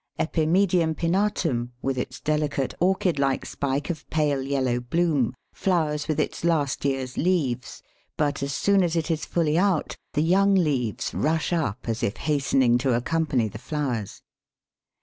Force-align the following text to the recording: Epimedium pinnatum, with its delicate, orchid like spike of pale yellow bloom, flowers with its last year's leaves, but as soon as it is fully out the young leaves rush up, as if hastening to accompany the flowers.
Epimedium 0.17 0.95
pinnatum, 0.95 1.69
with 1.83 1.95
its 1.95 2.19
delicate, 2.19 2.73
orchid 2.79 3.19
like 3.19 3.45
spike 3.45 3.91
of 3.91 4.09
pale 4.09 4.41
yellow 4.41 4.79
bloom, 4.79 5.35
flowers 5.53 6.07
with 6.07 6.19
its 6.19 6.43
last 6.43 6.83
year's 6.83 7.17
leaves, 7.19 7.83
but 8.17 8.41
as 8.41 8.51
soon 8.51 8.81
as 8.81 8.95
it 8.95 9.11
is 9.11 9.25
fully 9.25 9.59
out 9.59 9.95
the 10.13 10.23
young 10.23 10.55
leaves 10.55 11.13
rush 11.13 11.53
up, 11.53 11.87
as 11.87 12.01
if 12.01 12.17
hastening 12.17 12.79
to 12.79 12.93
accompany 12.95 13.47
the 13.47 13.59
flowers. 13.59 14.23